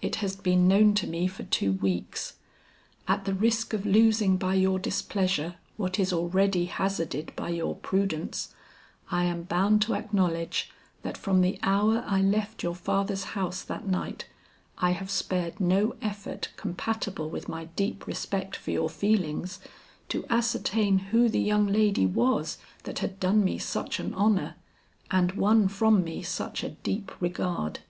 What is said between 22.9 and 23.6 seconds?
had done me